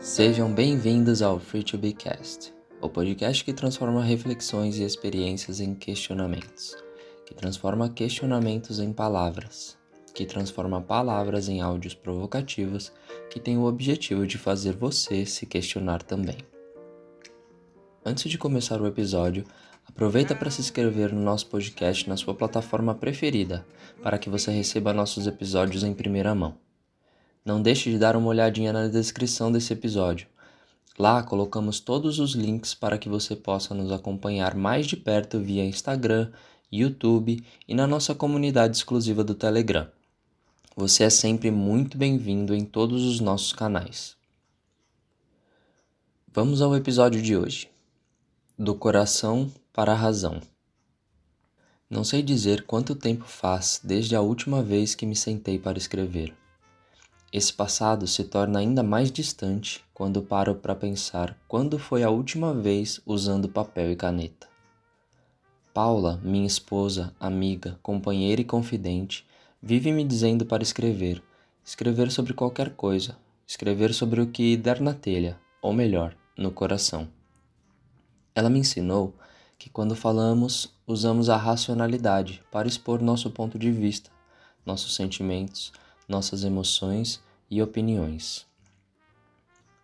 [0.00, 5.74] Sejam bem-vindos ao Free to Be Cast, o podcast que transforma reflexões e experiências em
[5.74, 6.74] questionamentos,
[7.26, 9.76] que transforma questionamentos em palavras,
[10.14, 12.90] que transforma palavras em áudios provocativos
[13.28, 16.38] que tem o objetivo de fazer você se questionar também.
[18.02, 19.44] Antes de começar o episódio,
[19.86, 23.66] aproveita para se inscrever no nosso podcast na sua plataforma preferida,
[24.02, 26.69] para que você receba nossos episódios em primeira mão.
[27.44, 30.26] Não deixe de dar uma olhadinha na descrição desse episódio.
[30.98, 35.64] Lá colocamos todos os links para que você possa nos acompanhar mais de perto via
[35.64, 36.30] Instagram,
[36.70, 39.88] YouTube e na nossa comunidade exclusiva do Telegram.
[40.76, 44.14] Você é sempre muito bem-vindo em todos os nossos canais.
[46.32, 47.68] Vamos ao episódio de hoje.
[48.58, 50.40] Do coração para a razão.
[51.88, 56.39] Não sei dizer quanto tempo faz desde a última vez que me sentei para escrever.
[57.32, 62.52] Esse passado se torna ainda mais distante quando paro para pensar quando foi a última
[62.52, 64.48] vez usando papel e caneta.
[65.72, 69.24] Paula, minha esposa, amiga, companheira e confidente,
[69.62, 71.22] vive me dizendo para escrever,
[71.64, 77.06] escrever sobre qualquer coisa, escrever sobre o que der na telha, ou melhor, no coração.
[78.34, 79.14] Ela me ensinou
[79.56, 84.10] que quando falamos, usamos a racionalidade para expor nosso ponto de vista,
[84.66, 85.72] nossos sentimentos,
[86.10, 88.46] nossas emoções e opiniões.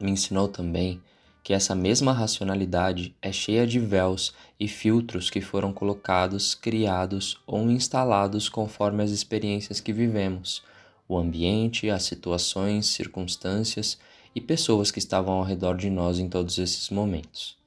[0.00, 1.00] Me ensinou também
[1.44, 7.70] que essa mesma racionalidade é cheia de véus e filtros que foram colocados, criados ou
[7.70, 10.62] instalados conforme as experiências que vivemos,
[11.06, 13.98] o ambiente, as situações, circunstâncias
[14.34, 17.58] e pessoas que estavam ao redor de nós em todos esses momentos.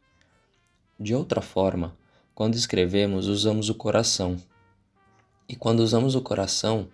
[1.00, 1.96] De outra forma,
[2.34, 4.38] quando escrevemos, usamos o coração.
[5.48, 6.88] E quando usamos o coração,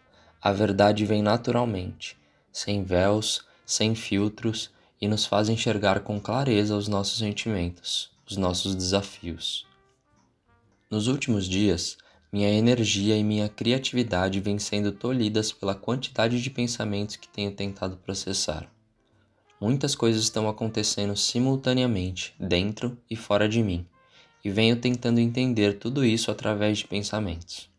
[0.44, 2.18] a verdade vem naturalmente,
[2.52, 8.76] sem véus, sem filtros e nos faz enxergar com clareza os nossos sentimentos, os nossos
[8.76, 9.66] desafios.
[10.92, 11.98] Nos últimos dias,
[12.30, 17.96] minha energia e minha criatividade vêm sendo tolhidas pela quantidade de pensamentos que tenho tentado
[17.96, 18.70] processar.
[19.62, 23.88] Muitas coisas estão acontecendo simultaneamente, dentro e fora de mim,
[24.44, 27.73] e venho tentando entender tudo isso através de pensamentos.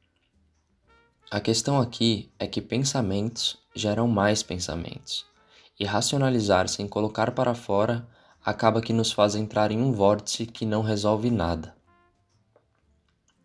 [1.34, 5.26] A questão aqui é que pensamentos geram mais pensamentos,
[5.80, 8.06] e racionalizar sem colocar para fora
[8.44, 11.74] acaba que nos faz entrar em um vórtice que não resolve nada.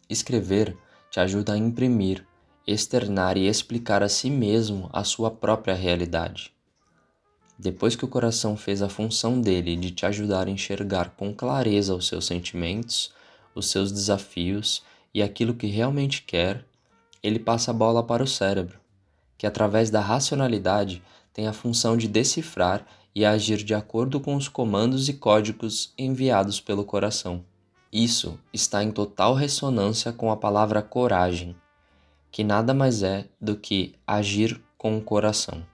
[0.07, 0.77] Escrever
[1.09, 2.23] te ajuda a imprimir,
[2.67, 6.53] externar e explicar a si mesmo a sua própria realidade.
[7.57, 11.95] Depois que o coração fez a função dele de te ajudar a enxergar com clareza
[11.95, 13.11] os seus sentimentos,
[13.55, 16.68] os seus desafios e aquilo que realmente quer,
[17.21, 18.79] ele passa a bola para o cérebro,
[19.37, 21.01] que através da racionalidade
[21.33, 26.59] tem a função de decifrar e agir de acordo com os comandos e códigos enviados
[26.59, 27.43] pelo coração.
[27.91, 31.55] Isso está em total ressonância com a palavra coragem,
[32.31, 35.65] que nada mais é do que agir com o coração.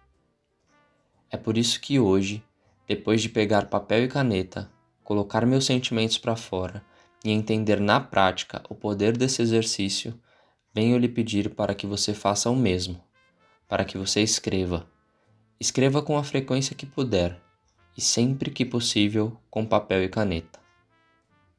[1.30, 2.42] É por isso que hoje,
[2.88, 4.70] depois de pegar papel e caneta,
[5.04, 6.82] colocar meus sentimentos para fora
[7.24, 10.18] e entender na prática o poder desse exercício,
[10.76, 13.02] venho lhe pedir para que você faça o mesmo,
[13.66, 14.86] para que você escreva.
[15.58, 17.40] Escreva com a frequência que puder
[17.98, 20.60] e sempre que possível com papel e caneta.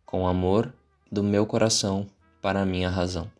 [0.04, 0.70] Com amor
[1.10, 2.06] do meu coração
[2.42, 3.32] para a minha razão.